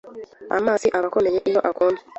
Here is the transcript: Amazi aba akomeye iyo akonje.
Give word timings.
Amazi 0.57 0.87
aba 0.97 1.07
akomeye 1.09 1.39
iyo 1.49 1.59
akonje. 1.69 2.03